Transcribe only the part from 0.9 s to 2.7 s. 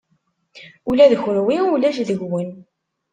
d kunwi ulac deg-wen.